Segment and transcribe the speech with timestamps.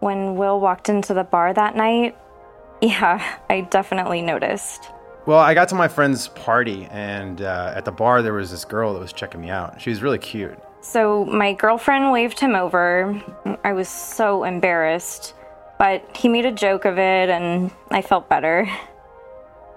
[0.00, 2.16] When Will walked into the bar that night,
[2.80, 4.90] yeah, I definitely noticed.
[5.26, 8.64] Well, I got to my friend's party, and uh, at the bar, there was this
[8.64, 9.80] girl that was checking me out.
[9.80, 10.58] She was really cute.
[10.80, 13.20] So my girlfriend waved him over.
[13.62, 15.34] I was so embarrassed,
[15.78, 18.68] but he made a joke of it, and I felt better.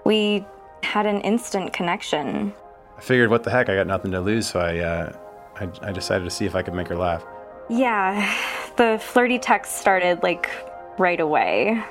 [0.04, 0.44] We
[0.82, 2.52] had an instant connection.
[2.98, 5.12] I figured, what the heck, I got nothing to lose, so I, uh,
[5.54, 7.24] I, I decided to see if I could make her laugh.
[7.68, 8.36] Yeah,
[8.76, 10.50] the flirty text started like
[10.98, 11.82] right away.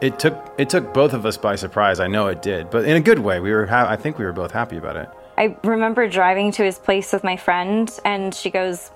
[0.00, 2.00] It took it took both of us by surprise.
[2.00, 3.40] I know it did, but in a good way.
[3.40, 5.08] We were ha- I think we were both happy about it.
[5.36, 8.90] I remember driving to his place with my friend, and she goes,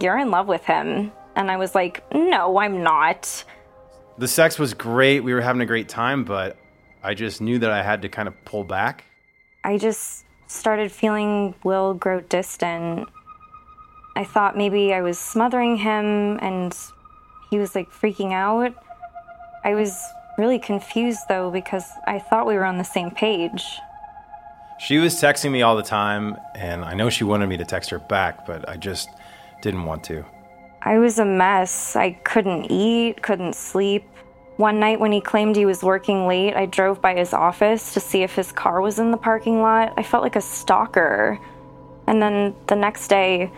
[0.00, 3.44] "You're in love with him," and I was like, "No, I'm not."
[4.18, 5.20] The sex was great.
[5.20, 6.56] We were having a great time, but
[7.02, 9.04] I just knew that I had to kind of pull back.
[9.62, 13.08] I just started feeling Will grow distant.
[14.16, 16.76] I thought maybe I was smothering him and
[17.50, 18.74] he was like freaking out.
[19.62, 19.94] I was
[20.38, 23.62] really confused though because I thought we were on the same page.
[24.78, 27.88] She was texting me all the time, and I know she wanted me to text
[27.88, 29.08] her back, but I just
[29.62, 30.24] didn't want to.
[30.82, 31.96] I was a mess.
[31.96, 34.04] I couldn't eat, couldn't sleep.
[34.58, 38.00] One night when he claimed he was working late, I drove by his office to
[38.00, 39.94] see if his car was in the parking lot.
[39.96, 41.38] I felt like a stalker.
[42.06, 43.50] And then the next day,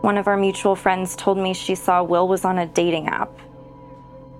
[0.00, 3.30] one of our mutual friends told me she saw Will was on a dating app.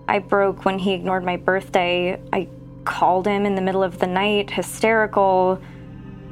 [0.08, 2.20] I broke when he ignored my birthday.
[2.32, 2.48] I
[2.84, 5.60] called him in the middle of the night, hysterical.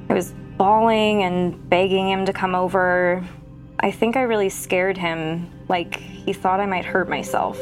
[0.08, 3.24] I was bawling and begging him to come over.
[3.80, 7.60] I think I really scared him, like he thought I might hurt myself.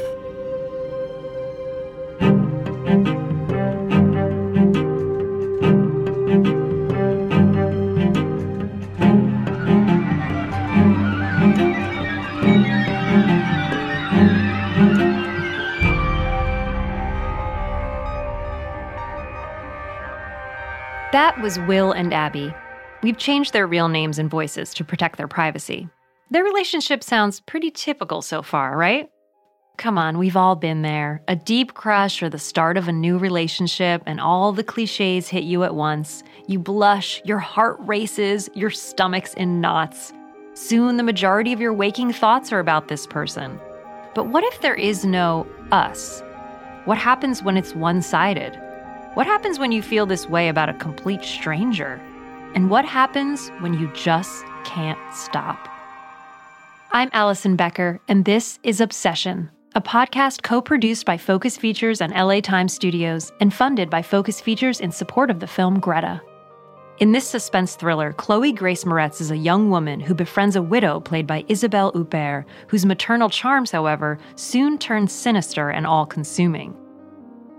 [21.17, 22.53] That was Will and Abby.
[23.01, 25.89] We've changed their real names and voices to protect their privacy.
[26.29, 29.09] Their relationship sounds pretty typical so far, right?
[29.79, 31.23] Come on, we've all been there.
[31.27, 35.43] A deep crush or the start of a new relationship, and all the cliches hit
[35.43, 36.21] you at once.
[36.45, 40.13] You blush, your heart races, your stomach's in knots.
[40.53, 43.59] Soon, the majority of your waking thoughts are about this person.
[44.13, 46.21] But what if there is no us?
[46.85, 48.55] What happens when it's one sided?
[49.17, 51.99] What happens when you feel this way about a complete stranger?
[52.53, 55.67] And what happens when you just can't stop?
[56.91, 62.13] I'm Allison Becker, and this is Obsession, a podcast co produced by Focus Features and
[62.13, 66.21] LA Times Studios and funded by Focus Features in support of the film Greta.
[66.99, 70.99] In this suspense thriller, Chloe Grace Moretz is a young woman who befriends a widow
[70.99, 76.77] played by Isabelle Huppert, whose maternal charms, however, soon turn sinister and all consuming.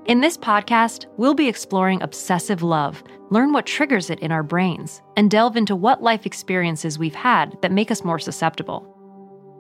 [0.09, 5.03] In this podcast, we'll be exploring obsessive love, learn what triggers it in our brains,
[5.19, 8.87] and delve into what life experiences we've had that make us more susceptible.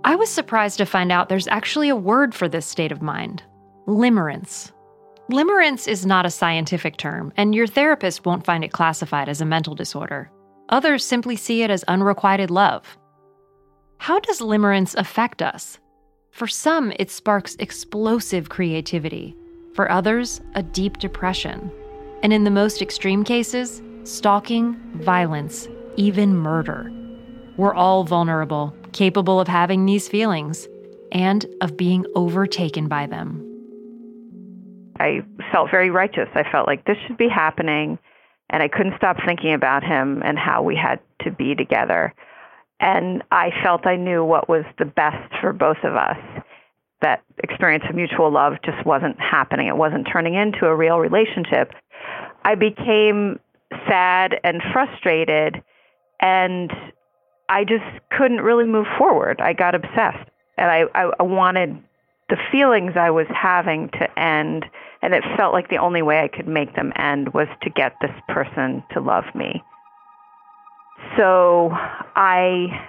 [0.04, 3.42] I was surprised to find out there's actually a word for this state of mind
[3.86, 4.72] limerence.
[5.30, 9.44] Limerence is not a scientific term, and your therapist won't find it classified as a
[9.44, 10.30] mental disorder.
[10.70, 12.96] Others simply see it as unrequited love.
[13.98, 15.78] How does limerence affect us?
[16.30, 19.36] For some, it sparks explosive creativity
[19.78, 21.70] for others, a deep depression.
[22.24, 26.90] And in the most extreme cases, stalking, violence, even murder.
[27.56, 30.66] We're all vulnerable, capable of having these feelings,
[31.12, 33.44] and of being overtaken by them.
[34.98, 35.20] I
[35.52, 36.28] felt very righteous.
[36.34, 38.00] I felt like this should be happening,
[38.50, 42.12] and I couldn't stop thinking about him and how we had to be together.
[42.80, 46.37] And I felt I knew what was the best for both of us
[47.00, 49.68] that experience of mutual love just wasn't happening.
[49.68, 51.72] It wasn't turning into a real relationship.
[52.44, 53.38] I became
[53.88, 55.62] sad and frustrated,
[56.20, 56.72] and
[57.48, 59.40] I just couldn't really move forward.
[59.40, 61.78] I got obsessed, and I, I, wanted
[62.28, 64.64] the feelings I was having to end,
[65.02, 67.94] and it felt like the only way I could make them end was to get
[68.00, 69.62] this person to love me.
[71.16, 72.88] So I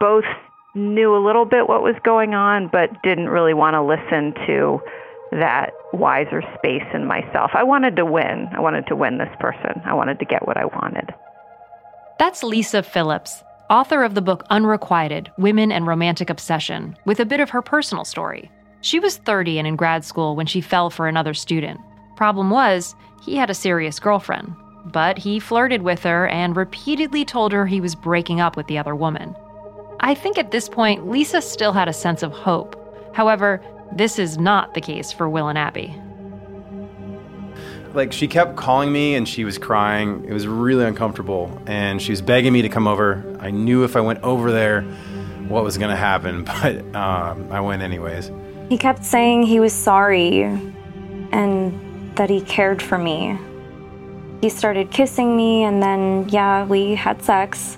[0.00, 0.24] both
[0.74, 4.80] knew a little bit what was going on, but didn't really want to listen to
[5.32, 7.50] that wiser space in myself.
[7.54, 8.48] I wanted to win.
[8.52, 9.80] I wanted to win this person.
[9.84, 11.14] I wanted to get what I wanted.
[12.18, 17.40] That's Lisa Phillips, author of the book Unrequited Women and Romantic Obsession, with a bit
[17.40, 18.50] of her personal story.
[18.80, 21.80] She was 30 and in grad school when she fell for another student.
[22.16, 24.54] Problem was, he had a serious girlfriend,
[24.86, 28.78] but he flirted with her and repeatedly told her he was breaking up with the
[28.78, 29.34] other woman.
[30.00, 32.76] I think at this point, Lisa still had a sense of hope.
[33.14, 33.60] However,
[33.90, 35.94] This is not the case for Will and Abby.
[37.94, 40.24] Like, she kept calling me and she was crying.
[40.26, 41.60] It was really uncomfortable.
[41.66, 43.24] And she was begging me to come over.
[43.40, 44.82] I knew if I went over there,
[45.48, 48.30] what was going to happen, but um, I went anyways.
[48.68, 50.42] He kept saying he was sorry
[51.32, 53.38] and that he cared for me.
[54.40, 57.76] He started kissing me, and then, yeah, we had sex.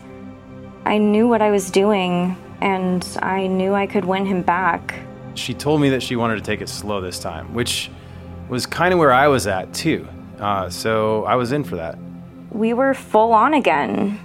[0.84, 5.00] I knew what I was doing, and I knew I could win him back.
[5.34, 7.90] She told me that she wanted to take it slow this time, which
[8.48, 10.08] was kind of where I was at too.
[10.38, 11.98] Uh, so I was in for that.
[12.50, 14.18] We were full on again,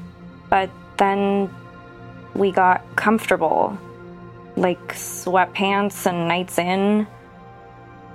[0.49, 1.53] but then
[2.33, 3.77] we got comfortable.
[4.55, 7.05] Like sweatpants and nights in.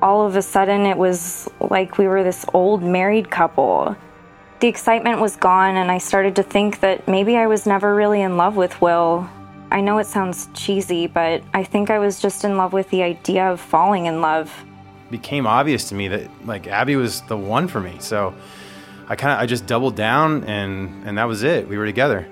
[0.02, 3.94] All of a sudden, it was like we were this old married couple.
[4.60, 8.20] The excitement was gone, and I started to think that maybe I was never really
[8.20, 9.26] in love with Will.
[9.70, 13.02] I know it sounds cheesy, but I think I was just in love with the
[13.02, 14.52] idea of falling in love.
[15.08, 17.96] It became obvious to me that like Abby was the one for me.
[18.00, 18.34] So
[19.08, 21.66] I kind of I just doubled down and and that was it.
[21.66, 22.26] We were together.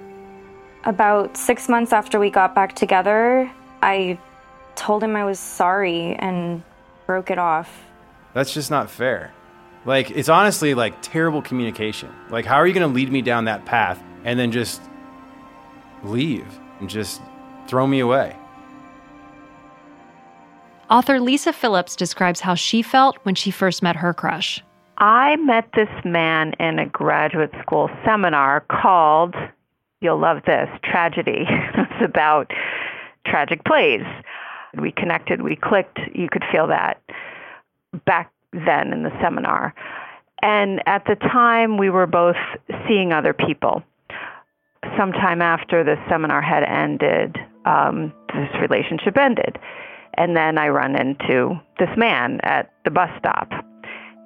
[0.84, 3.50] About 6 months after we got back together,
[3.82, 4.18] I
[4.74, 6.62] told him I was sorry and
[7.06, 7.70] broke it off.
[8.34, 9.32] That's just not fair.
[9.88, 12.14] Like it's honestly like terrible communication.
[12.28, 14.82] Like how are you going to lead me down that path and then just
[16.04, 16.46] leave
[16.78, 17.22] and just
[17.66, 18.36] throw me away?
[20.90, 24.62] Author Lisa Phillips describes how she felt when she first met her crush.
[24.98, 29.34] I met this man in a graduate school seminar called,
[30.02, 31.46] you'll love this, Tragedy.
[31.48, 32.50] it's about
[33.26, 34.04] tragic plays.
[34.78, 37.00] We connected, we clicked, you could feel that
[38.04, 39.74] back then in the seminar.
[40.42, 42.36] And at the time, we were both
[42.86, 43.82] seeing other people.
[44.96, 49.58] Sometime after the seminar had ended, um, this relationship ended.
[50.14, 53.50] And then I run into this man at the bus stop.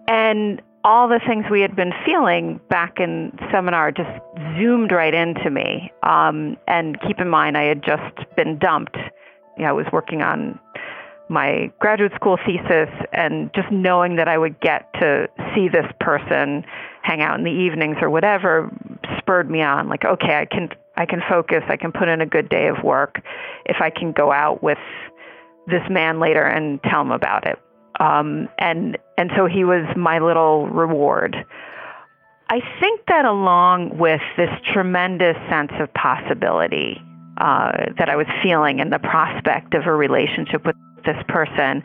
[0.08, 4.10] And all the things we had been feeling back in seminar just
[4.58, 5.92] zoomed right into me.
[6.02, 8.96] Um, and keep in mind, I had just been dumped.
[9.56, 10.58] You know, I was working on
[11.28, 16.64] my graduate school thesis, and just knowing that I would get to see this person,
[17.02, 18.70] hang out in the evenings or whatever,
[19.18, 19.88] spurred me on.
[19.88, 21.62] Like, okay, I can I can focus.
[21.68, 23.22] I can put in a good day of work
[23.64, 24.78] if I can go out with
[25.66, 27.58] this man later and tell him about it.
[28.00, 31.36] Um, and and so he was my little reward.
[32.48, 37.00] I think that along with this tremendous sense of possibility
[37.38, 41.82] uh, that I was feeling and the prospect of a relationship with this person,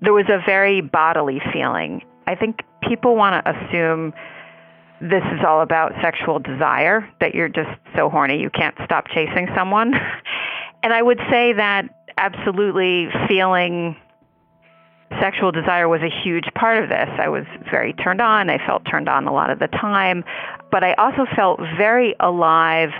[0.00, 2.02] there was a very bodily feeling.
[2.26, 4.12] I think people want to assume
[5.00, 9.48] this is all about sexual desire, that you're just so horny you can't stop chasing
[9.56, 9.94] someone.
[10.82, 11.84] and I would say that
[12.16, 13.96] absolutely feeling
[15.20, 17.08] sexual desire was a huge part of this.
[17.18, 18.50] I was very turned on.
[18.50, 20.24] I felt turned on a lot of the time,
[20.70, 22.90] but I also felt very alive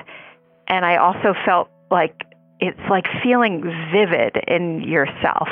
[0.68, 2.22] and I also felt like
[2.60, 3.62] it's like feeling
[3.92, 5.48] vivid in yourself.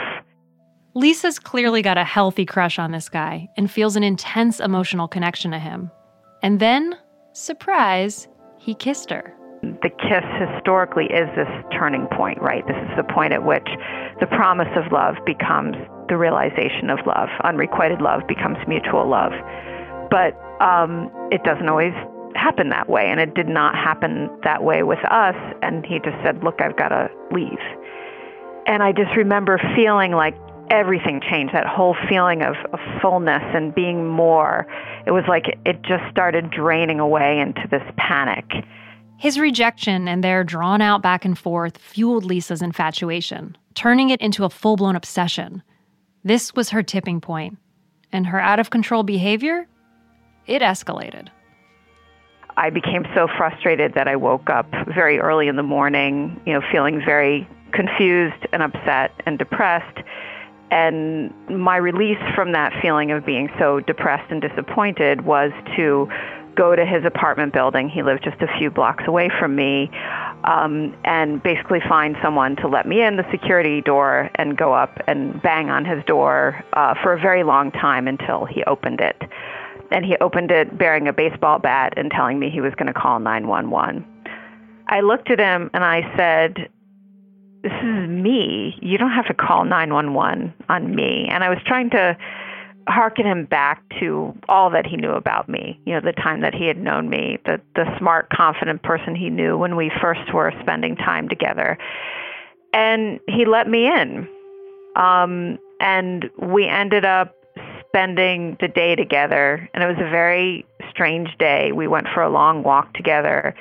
[0.94, 5.50] Lisa's clearly got a healthy crush on this guy and feels an intense emotional connection
[5.50, 5.90] to him.
[6.42, 6.96] And then,
[7.32, 9.34] surprise, he kissed her.
[9.62, 12.66] The kiss historically is this turning point, right?
[12.66, 13.66] This is the point at which
[14.20, 15.76] the promise of love becomes
[16.08, 17.28] the realization of love.
[17.44, 19.32] Unrequited love becomes mutual love.
[20.10, 21.94] But um, it doesn't always
[22.36, 25.36] happen that way, and it did not happen that way with us.
[25.62, 27.58] And he just said, Look, I've got to leave.
[28.66, 30.36] And I just remember feeling like
[30.70, 34.66] everything changed that whole feeling of, of fullness and being more.
[35.06, 38.44] It was like it just started draining away into this panic.
[39.18, 44.44] His rejection and their drawn out back and forth fueled Lisa's infatuation, turning it into
[44.44, 45.62] a full blown obsession.
[46.24, 47.56] This was her tipping point,
[48.12, 49.66] and her out of control behavior?
[50.46, 51.28] It escalated.
[52.56, 56.62] I became so frustrated that I woke up very early in the morning, you know,
[56.72, 59.98] feeling very confused and upset and depressed.
[60.70, 66.08] And my release from that feeling of being so depressed and disappointed was to
[66.56, 67.90] go to his apartment building.
[67.90, 69.90] He lived just a few blocks away from me,
[70.44, 74.98] um, and basically find someone to let me in the security door and go up
[75.06, 79.22] and bang on his door uh, for a very long time until he opened it
[79.90, 82.98] and he opened it bearing a baseball bat and telling me he was going to
[82.98, 84.04] call 911.
[84.88, 86.68] I looked at him and I said,
[87.62, 88.78] This is me.
[88.80, 91.26] You don't have to call 911 on me.
[91.30, 92.16] And I was trying to
[92.88, 96.54] harken him back to all that he knew about me, you know, the time that
[96.54, 100.52] he had known me, the, the smart, confident person he knew when we first were
[100.60, 101.76] spending time together.
[102.72, 104.28] And he let me in.
[104.94, 107.35] Um, and we ended up
[107.96, 111.72] spending the day together, and it was a very strange day.
[111.72, 113.54] We went for a long walk together.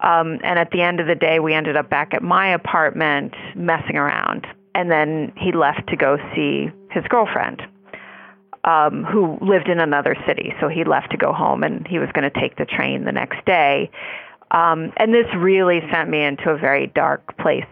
[0.00, 3.32] Um, and at the end of the day, we ended up back at my apartment
[3.56, 4.46] messing around.
[4.74, 7.62] And then he left to go see his girlfriend,
[8.64, 10.52] um, who lived in another city.
[10.60, 13.12] So he left to go home, and he was going to take the train the
[13.12, 13.90] next day.
[14.50, 17.64] Um, and this really sent me into a very dark place.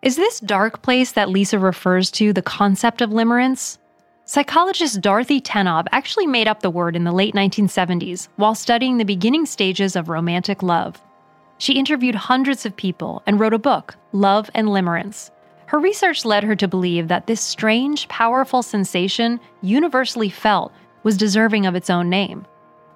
[0.00, 3.78] Is this dark place that Lisa refers to the concept of limerence?
[4.26, 9.04] Psychologist Dorothy Tennov actually made up the word in the late 1970s while studying the
[9.04, 10.98] beginning stages of romantic love.
[11.58, 15.30] She interviewed hundreds of people and wrote a book, Love and Limerence.
[15.66, 21.66] Her research led her to believe that this strange, powerful sensation, universally felt, was deserving
[21.66, 22.46] of its own name.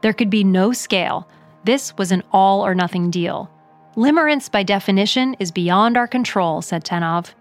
[0.00, 1.28] There could be no scale.
[1.64, 3.50] This was an all or nothing deal.
[3.97, 7.35] Limerence, by definition, is beyond our control, said Tennov.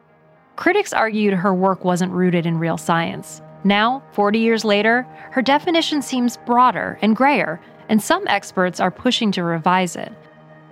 [0.58, 3.41] Critics argued her work wasn't rooted in real science.
[3.64, 7.60] Now, 40 years later, her definition seems broader and grayer,
[7.90, 10.12] and some experts are pushing to revise it.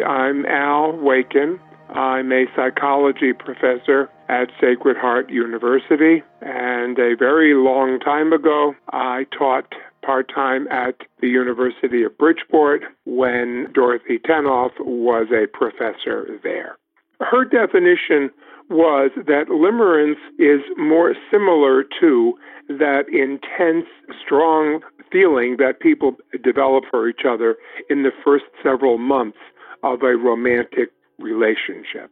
[0.05, 1.59] I'm Al Wakin.
[1.89, 9.25] I'm a psychology professor at Sacred Heart University, and a very long time ago, I
[9.37, 9.73] taught
[10.03, 16.77] part time at the University of Bridgeport when Dorothy Tennov was a professor there.
[17.21, 18.29] Her definition
[18.69, 22.33] was that limerence is more similar to
[22.67, 23.85] that intense,
[24.23, 24.81] strong
[25.11, 27.55] feeling that people develop for each other
[27.89, 29.37] in the first several months
[29.83, 32.11] of a romantic relationship.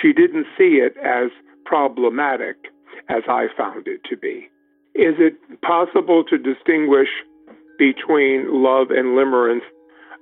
[0.00, 1.30] She didn't see it as
[1.64, 2.56] problematic
[3.08, 4.48] as I found it to be.
[4.94, 7.08] Is it possible to distinguish
[7.78, 9.66] between love and limerence?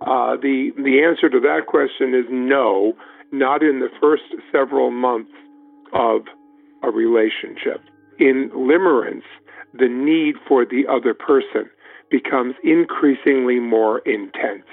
[0.01, 2.93] Uh, the the answer to that question is no,
[3.33, 5.33] not in the first several months
[5.97, 6.23] of
[6.83, 7.81] a relationship.
[8.19, 9.27] In limerence,
[9.73, 11.71] the need for the other person
[12.11, 14.69] becomes increasingly more intense.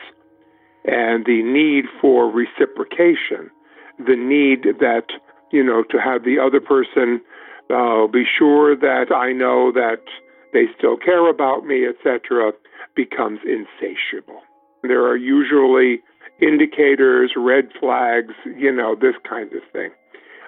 [0.86, 3.50] And the need for reciprocation,
[3.98, 5.08] the need that,
[5.52, 7.22] you know, to have the other person
[7.70, 10.04] uh, be sure that I know that
[10.52, 12.52] they still care about me, etc.,
[12.96, 14.42] becomes insatiable.
[14.84, 16.04] There are usually
[16.42, 19.92] indicators, red flags, you know, this kind of thing.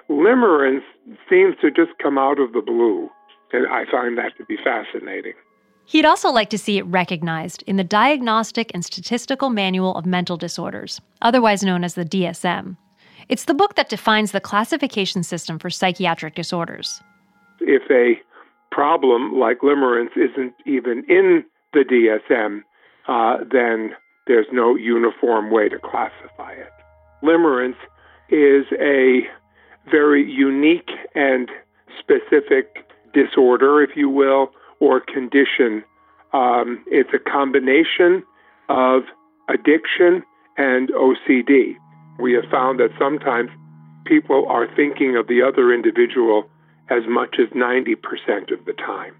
[0.08, 0.82] Limerence
[1.28, 3.08] seems to just come out of the blue.
[3.52, 5.34] And I find that to be fascinating.
[5.84, 10.36] He'd also like to see it recognized in the Diagnostic and Statistical Manual of Mental
[10.36, 12.76] Disorders, otherwise known as the DSM.
[13.28, 17.00] It's the book that defines the classification system for psychiatric disorders.
[17.60, 18.20] If a
[18.72, 22.62] problem like limerence isn't even in the DSM,
[23.08, 23.94] uh, then
[24.26, 26.72] there's no uniform way to classify it.
[27.22, 27.76] Limerence
[28.28, 29.20] is a
[29.90, 31.50] very unique and
[31.98, 34.50] specific disorder, if you will,
[34.80, 35.82] or condition.
[36.32, 38.22] Um, it's a combination
[38.68, 39.02] of
[39.48, 40.22] addiction
[40.56, 41.76] and OCD.
[42.18, 43.50] We have found that sometimes
[44.04, 46.48] people are thinking of the other individual
[46.90, 47.96] as much as 90%
[48.52, 49.14] of the time.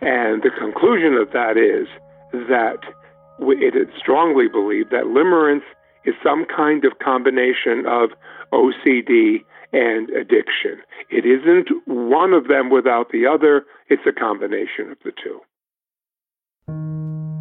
[0.00, 1.88] And the conclusion of that is
[2.48, 2.78] that
[3.40, 5.64] it is strongly believed that limerence
[6.04, 8.10] is some kind of combination of
[8.52, 9.44] OCD
[9.74, 10.78] and addiction.
[11.10, 15.40] It isn't one of them without the other, it's a combination of the two.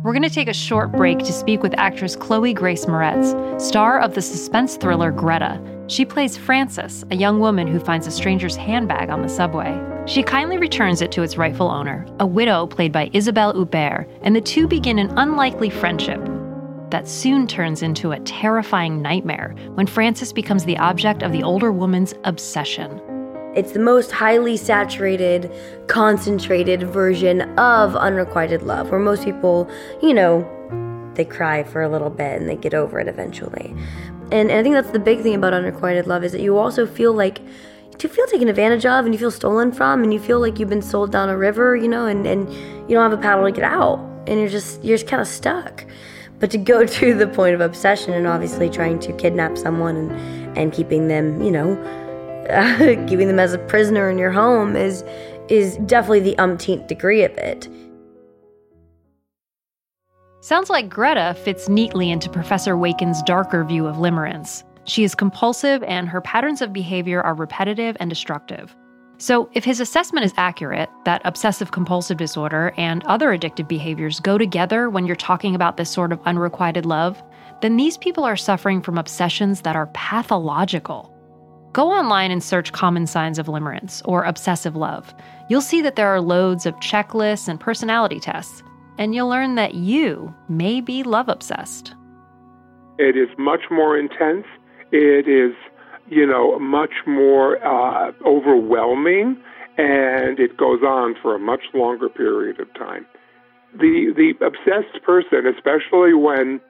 [0.03, 3.99] We're going to take a short break to speak with actress Chloe Grace Moretz, star
[3.99, 5.61] of the suspense thriller Greta.
[5.87, 9.79] She plays Frances, a young woman who finds a stranger's handbag on the subway.
[10.05, 14.35] She kindly returns it to its rightful owner, a widow played by Isabelle Huppert, and
[14.35, 16.19] the two begin an unlikely friendship
[16.93, 21.71] that soon turns into a terrifying nightmare when Frances becomes the object of the older
[21.71, 23.01] woman's obsession.
[23.55, 25.51] It's the most highly saturated,
[25.87, 29.67] concentrated version of unrequited love, where most people,
[30.03, 30.47] you know,
[31.15, 33.75] they cry for a little bit and they get over it eventually.
[34.31, 36.85] And, and I think that's the big thing about unrequited love is that you also
[36.85, 37.39] feel like
[38.03, 40.69] you feel taken advantage of and you feel stolen from and you feel like you've
[40.69, 42.51] been sold down a river, you know, and, and
[42.87, 43.97] you don't have a paddle to get out
[44.27, 45.85] and you're just you're just kind of stuck.
[46.43, 50.57] But to go to the point of obsession and obviously trying to kidnap someone and,
[50.57, 51.81] and keeping them, you know,
[52.49, 55.05] uh, keeping them as a prisoner in your home is
[55.47, 57.69] is definitely the umpteenth degree of it.
[60.41, 64.65] Sounds like Greta fits neatly into Professor Wakin's darker view of limerence.
[64.83, 68.75] She is compulsive and her patterns of behavior are repetitive and destructive.
[69.23, 74.37] So, if his assessment is accurate, that obsessive compulsive disorder and other addictive behaviors go
[74.37, 77.23] together when you're talking about this sort of unrequited love,
[77.61, 81.09] then these people are suffering from obsessions that are pathological.
[81.71, 85.15] Go online and search common signs of limerence or obsessive love.
[85.49, 88.61] You'll see that there are loads of checklists and personality tests,
[88.97, 91.95] and you'll learn that you may be love obsessed.
[92.99, 94.45] It is much more intense.
[94.91, 95.55] It is,
[96.09, 99.37] you know, much more uh, overwhelming,
[99.77, 103.05] and it goes on for a much longer period of time.
[103.73, 106.61] The the obsessed person, especially when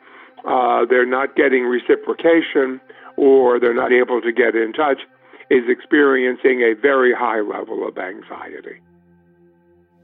[0.47, 2.79] uh, they're not getting reciprocation
[3.17, 5.01] or they're not able to get in touch,
[5.49, 8.79] is experiencing a very high level of anxiety.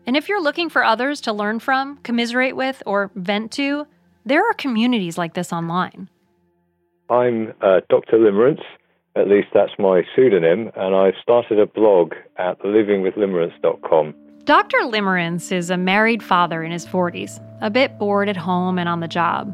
[0.05, 3.85] And if you're looking for others to learn from, commiserate with, or vent to,
[4.25, 6.09] there are communities like this online.
[7.09, 8.17] I'm uh, Dr.
[8.17, 8.61] Limerence,
[9.19, 14.15] at least that's my pseudonym, and I've started a blog at livingwithlimerence.com.
[14.45, 14.77] Dr.
[14.79, 18.99] Limerence is a married father in his 40s, a bit bored at home and on
[18.99, 19.53] the job.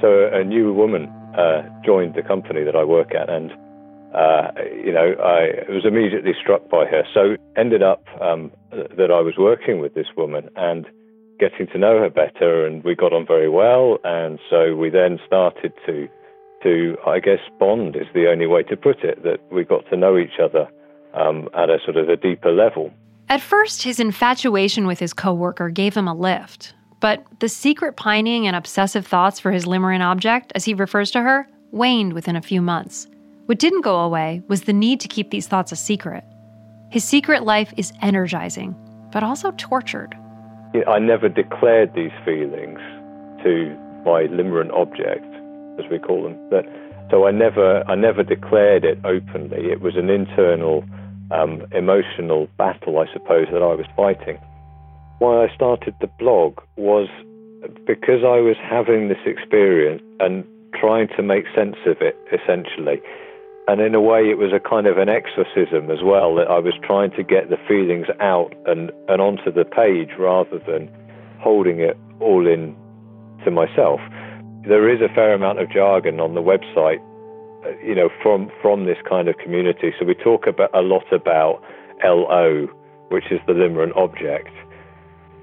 [0.00, 1.06] So a new woman
[1.38, 3.52] uh, joined the company that I work at, and
[4.14, 7.04] uh, you know, I was immediately struck by her.
[7.14, 10.86] So ended up um, that I was working with this woman and
[11.38, 13.98] getting to know her better, and we got on very well.
[14.04, 16.08] And so we then started to,
[16.62, 19.22] to I guess, bond is the only way to put it.
[19.22, 20.68] That we got to know each other
[21.14, 22.92] um, at a sort of a deeper level.
[23.28, 26.74] At first, his infatuation with his coworker gave him a lift.
[27.00, 31.20] But the secret pining and obsessive thoughts for his limerent object, as he refers to
[31.22, 33.06] her, waned within a few months.
[33.46, 36.24] What didn't go away was the need to keep these thoughts a secret.
[36.90, 38.74] His secret life is energizing,
[39.12, 40.14] but also tortured.
[40.86, 42.78] I never declared these feelings
[43.42, 45.24] to my limerent object,
[45.82, 46.36] as we call them.
[46.50, 46.66] But,
[47.10, 49.70] so I never, I never declared it openly.
[49.70, 50.84] It was an internal,
[51.30, 54.38] um, emotional battle, I suppose, that I was fighting.
[55.18, 57.08] Why I started the blog was
[57.86, 60.44] because I was having this experience and
[60.74, 63.02] trying to make sense of it, essentially
[63.70, 66.58] and in a way it was a kind of an exorcism as well that I
[66.58, 70.90] was trying to get the feelings out and, and onto the page rather than
[71.38, 72.74] holding it all in
[73.44, 74.00] to myself.
[74.62, 77.00] There is a fair amount of jargon on the website,
[77.64, 79.92] uh, you know, from from this kind of community.
[79.98, 81.62] So we talk about a lot about
[82.04, 82.66] LO,
[83.08, 84.50] which is the limerent object,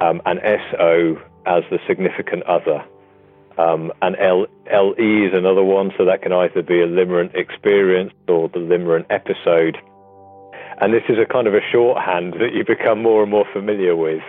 [0.02, 0.40] um, and
[0.72, 2.86] SO as the significant other.
[3.58, 8.14] Um, and L, LE is another one, so that can either be a limerent experience
[8.28, 9.78] or the limerent episode.
[10.80, 13.96] And this is a kind of a shorthand that you become more and more familiar
[13.96, 14.22] with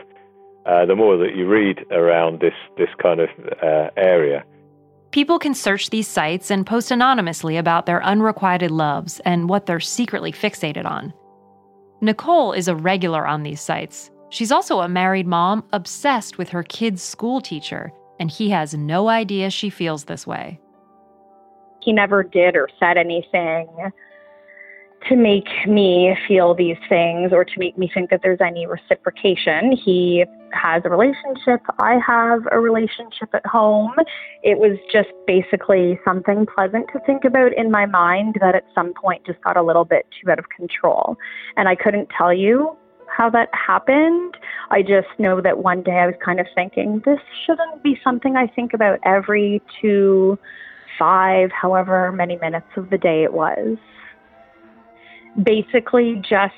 [0.68, 3.28] uh, the more that you read around this, this kind of
[3.62, 4.44] uh, area.
[5.10, 9.80] People can search these sites and post anonymously about their unrequited loves and what they're
[9.80, 11.14] secretly fixated on.
[12.00, 14.10] Nicole is a regular on these sites.
[14.30, 17.90] She's also a married mom obsessed with her kid's school teacher
[18.20, 20.60] and he has no idea she feels this way.
[21.80, 23.68] He never did or said anything
[25.08, 29.72] to make me feel these things or to make me think that there's any reciprocation.
[29.72, 31.60] He has a relationship.
[31.78, 33.94] I have a relationship at home.
[34.42, 38.92] It was just basically something pleasant to think about in my mind that at some
[38.94, 41.16] point just got a little bit too out of control.
[41.56, 42.76] And I couldn't tell you
[43.16, 44.36] how that happened.
[44.70, 48.36] I just know that one day I was kind of thinking, this shouldn't be something
[48.36, 50.38] I think about every two,
[50.98, 53.76] five, however many minutes of the day it was.
[55.42, 56.54] Basically, just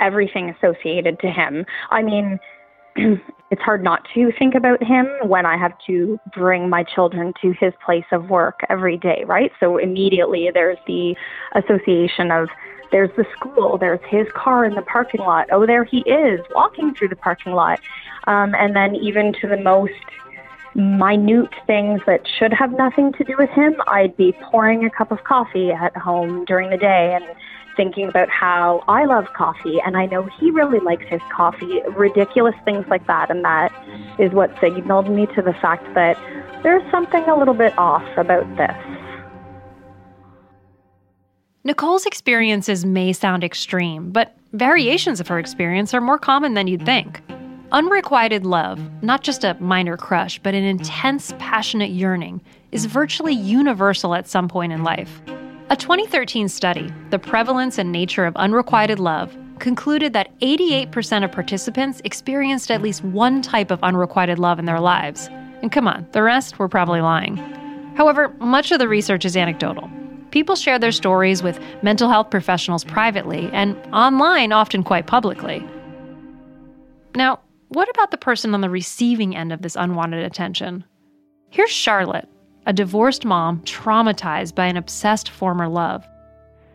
[0.00, 1.64] everything associated to him.
[1.90, 2.38] I mean,
[3.50, 7.52] it's hard not to think about him when I have to bring my children to
[7.52, 9.50] his place of work every day, right?
[9.58, 11.16] So immediately there's the
[11.54, 12.48] association of
[12.92, 13.78] there's the school.
[13.78, 15.48] There's his car in the parking lot.
[15.52, 17.80] Oh, there he is walking through the parking lot.
[18.26, 19.92] Um, and then even to the most
[20.74, 25.10] minute things that should have nothing to do with him, I'd be pouring a cup
[25.10, 27.24] of coffee at home during the day and
[27.76, 31.80] thinking about how I love coffee and I know he really likes his coffee.
[31.96, 33.30] Ridiculous things like that.
[33.30, 33.72] And that
[34.18, 36.18] is what signaled me to the fact that
[36.62, 38.76] there's something a little bit off about this.
[41.62, 46.84] Nicole's experiences may sound extreme, but variations of her experience are more common than you'd
[46.84, 47.22] think.
[47.72, 52.40] Unrequited love, not just a minor crush, but an intense, passionate yearning,
[52.72, 55.20] is virtually universal at some point in life.
[55.70, 62.02] A 2013 study, The Prevalence and Nature of Unrequited Love, concluded that 88% of participants
[62.04, 65.28] experienced at least one type of unrequited love in their lives.
[65.62, 67.36] And come on, the rest were probably lying.
[67.94, 69.88] However, much of the research is anecdotal.
[70.32, 75.64] People share their stories with mental health professionals privately and online, often quite publicly.
[77.14, 80.84] Now, what about the person on the receiving end of this unwanted attention?
[81.50, 82.28] Here's Charlotte,
[82.66, 86.04] a divorced mom traumatized by an obsessed former love.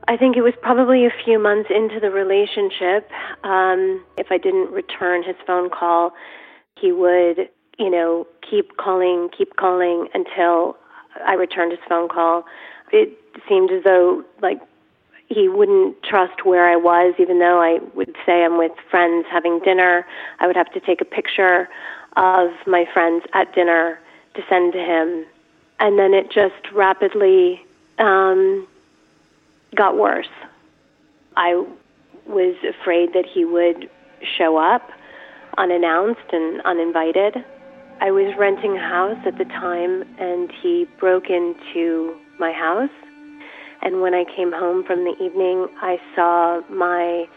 [0.08, 3.10] I think it was probably a few months into the relationship.
[3.44, 6.14] Um, if I didn't return his phone call,
[6.80, 10.78] he would, you know, keep calling, keep calling until
[11.26, 12.46] I returned his phone call.
[12.94, 13.18] It
[13.50, 14.60] seemed as though, like,
[15.28, 19.60] he wouldn't trust where I was, even though I would say I'm with friends having
[19.60, 20.06] dinner.
[20.40, 21.68] I would have to take a picture
[22.16, 24.00] of my friends at dinner
[24.36, 25.26] to send to him.
[25.80, 27.66] And then it just rapidly
[27.98, 28.68] um,
[29.76, 30.30] got worse.
[31.36, 31.66] I
[32.28, 33.90] was afraid that he would
[34.38, 34.90] show up
[35.58, 37.44] unannounced and uninvited.
[38.02, 42.90] I was renting a house at the time, and he broke into my house.
[43.86, 47.28] And when I came home from the evening, I saw my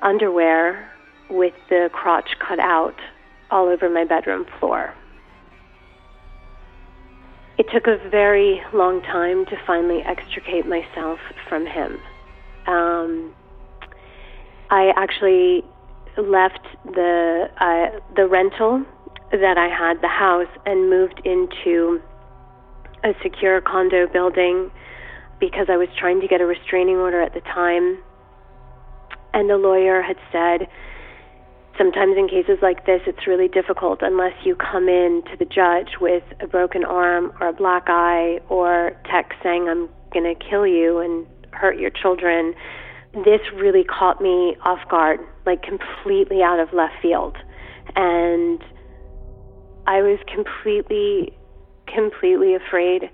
[0.00, 0.90] underwear
[1.28, 2.94] with the crotch cut out
[3.50, 4.94] all over my bedroom floor.
[7.58, 11.18] It took a very long time to finally extricate myself
[11.50, 12.00] from him.
[12.66, 13.34] Um,
[14.70, 15.64] I actually
[16.16, 18.84] left the uh, the rental
[19.30, 22.00] that I had, the house, and moved into
[23.04, 24.70] a secure condo building
[25.40, 27.98] because I was trying to get a restraining order at the time.
[29.32, 30.68] And the lawyer had said,
[31.76, 35.98] sometimes in cases like this, it's really difficult unless you come in to the judge
[36.00, 40.66] with a broken arm or a black eye or text saying, I'm going to kill
[40.66, 42.54] you and hurt your children.
[43.12, 47.36] This really caught me off guard, like completely out of left field.
[47.96, 48.62] And
[49.86, 51.36] I was completely,
[51.92, 53.10] completely afraid.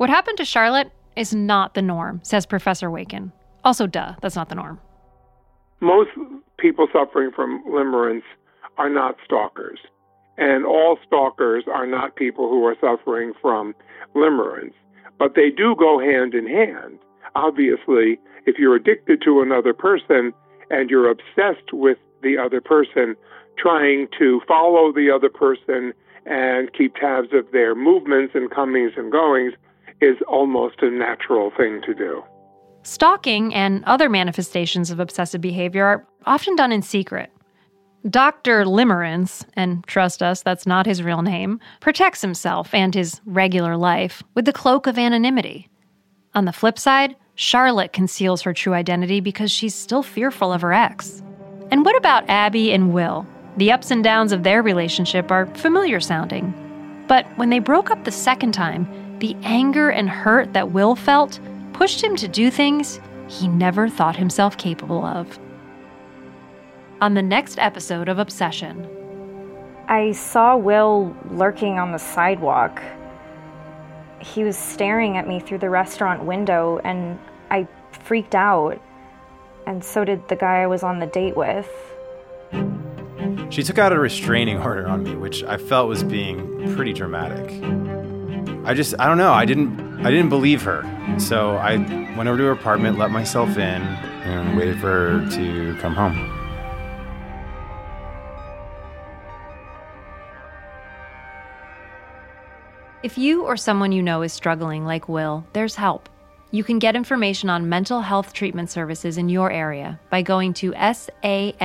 [0.00, 3.32] What happened to Charlotte is not the norm, says Professor Wakin.
[3.66, 4.80] Also, duh, that's not the norm.
[5.80, 6.08] Most
[6.56, 8.22] people suffering from limerence
[8.78, 9.78] are not stalkers.
[10.38, 13.74] And all stalkers are not people who are suffering from
[14.16, 14.72] limerence.
[15.18, 16.98] But they do go hand in hand.
[17.34, 20.32] Obviously, if you're addicted to another person
[20.70, 23.16] and you're obsessed with the other person,
[23.58, 25.92] trying to follow the other person
[26.24, 29.52] and keep tabs of their movements and comings and goings
[30.00, 32.22] is almost a natural thing to do.
[32.82, 37.30] Stalking and other manifestations of obsessive behavior are often done in secret.
[38.08, 38.64] Dr.
[38.64, 44.22] Limerence, and trust us, that's not his real name, protects himself and his regular life
[44.34, 45.68] with the cloak of anonymity.
[46.34, 50.72] On the flip side, Charlotte conceals her true identity because she's still fearful of her
[50.72, 51.22] ex.
[51.70, 53.26] And what about Abby and Will?
[53.58, 56.54] The ups and downs of their relationship are familiar sounding.
[57.06, 58.88] But when they broke up the second time,
[59.20, 61.38] the anger and hurt that Will felt
[61.72, 65.38] pushed him to do things he never thought himself capable of.
[67.00, 68.86] On the next episode of Obsession,
[69.88, 72.82] I saw Will lurking on the sidewalk.
[74.20, 77.18] He was staring at me through the restaurant window, and
[77.50, 78.80] I freaked out.
[79.66, 81.70] And so did the guy I was on the date with.
[83.50, 87.50] She took out a restraining order on me, which I felt was being pretty dramatic.
[88.64, 89.32] I just I don't know.
[89.32, 90.84] I didn't I didn't believe her.
[91.18, 91.76] So I
[92.16, 96.36] went over to her apartment, let myself in, and waited for her to come home.
[103.02, 106.10] If you or someone you know is struggling like Will, there's help.
[106.50, 110.72] You can get information on mental health treatment services in your area by going to
[110.72, 111.62] samhsa.gov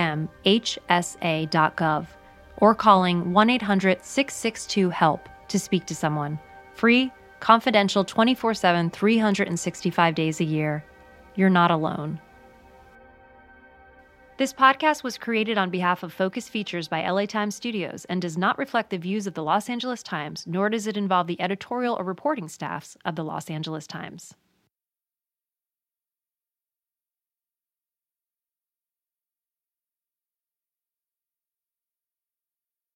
[2.58, 6.39] or calling 1 800 662 HELP to speak to someone.
[6.75, 7.09] Free,
[7.39, 10.83] confidential 24 7, 365 days a year.
[11.35, 12.19] You're not alone.
[14.38, 18.38] This podcast was created on behalf of Focus Features by LA Times Studios and does
[18.38, 21.95] not reflect the views of the Los Angeles Times, nor does it involve the editorial
[21.97, 24.35] or reporting staffs of the Los Angeles Times.